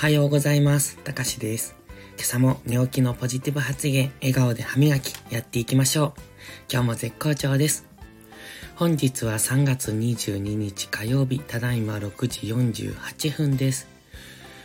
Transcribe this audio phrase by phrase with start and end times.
[0.00, 0.96] はようございます。
[1.04, 1.76] たかしです。
[2.16, 6.20] 今朝も寝起きのポジティブ発言、笑顔で歯磨きやっていきましょう。
[6.72, 7.84] 今日も絶好調です。
[8.76, 13.88] 本日は3月22日火曜日、ただいま6時48分です。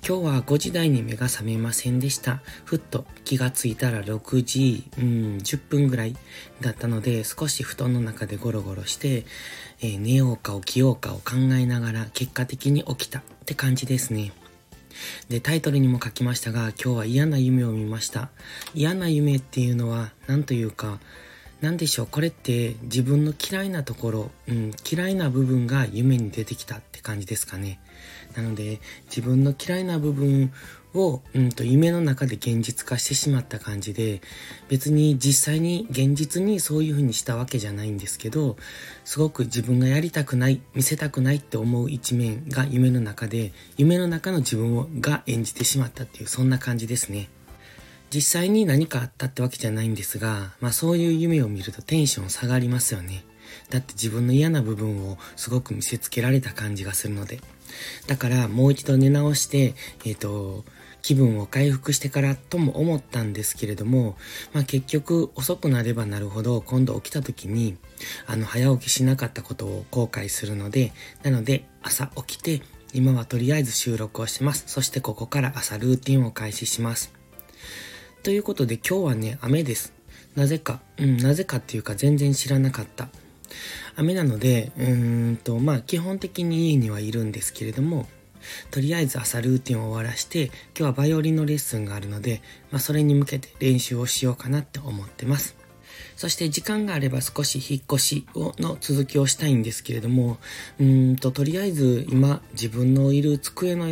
[0.00, 2.40] 今日は5時台に目が覚めませんでした。
[2.64, 5.04] ふっと気がついたら6時、うん、
[5.42, 6.16] 10分ぐらい
[6.62, 9.26] だったので、少し布団の中でゴロゴロして、
[9.82, 14.32] えー寝ようか起きようかを考えながら結果的に起きたって感じですね。
[15.28, 18.30] で、タイトルにも書きましたが、今日は嫌な夢を見ました。
[18.74, 20.98] 嫌な夢っていうのは、なんというか、
[21.60, 27.80] なんでしょう、これって自分の嫌いなところ、うん、嫌いな部分が夢に出てきたって感じですかね。
[28.36, 30.52] なので、自分の嫌いな部分
[30.94, 34.20] を、うんと、夢の中で現実化してしまった感じで、
[34.68, 38.56] 別に実際に現実にそういう風にしたわけじゃないんですけど、
[39.04, 47.28] すごく自分がやりたくない、見せたくないって思う一面が夢の中で、夢の中の自分をが演じてしまったっていう、そんな感じですね。
[48.12, 53.24] 実際に何かあったってわけじゃないんですが、まあそういう夢を見るとテンション下がりますよね。
[53.70, 57.40] だって自分の嫌な部分をすごく見せつけられた感じがするので。
[58.06, 60.64] だからもう一度寝直して、えっ、と、
[61.02, 64.16] 気分を回復してからとも思ったんですけれども、
[64.52, 67.76] まあ結局遅くなればなるほど今度起きた時に、
[68.26, 70.92] あの早起きしなかったことを後悔するので、
[71.22, 72.62] なので朝起きて、
[72.94, 74.64] 今はとりあえず収録をしてます。
[74.66, 77.17] そしてここから朝ルーティンを開始します。
[78.22, 79.92] ということで今日はね、雨です。
[80.34, 83.08] なぜか、うん、なぜかっていうか全然知らなかった。
[83.96, 88.08] 雨なので、うーんと、まあ基本的に家にはいるんですけれども、
[88.70, 95.56] とりあえず朝ルーティンを終わらして、今日はバイオリンのレッスンがあるので、まあそれに向けて練習をしようかなって思ってます。
[96.16, 100.38] そして時間があれば少し引っ越しをの続きをしたいんですけれども、
[100.80, 103.88] うんと、とりあえず今自分のいる机の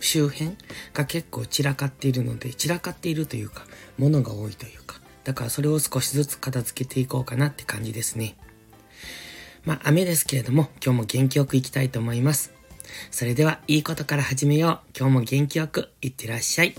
[0.00, 0.56] 周辺
[0.94, 3.66] が結構散らかっているので、散らかっているというか、
[3.98, 8.36] 物が多いというか、だからそれを少しずつ片付けていこうかなって感じですね。
[9.64, 12.52] まあ雨ですけれども、今日も元気よく行きたいと思います。
[13.10, 14.90] それでは、いいことから始めよう。
[14.96, 16.74] 今日も元気よくいってらっしゃい。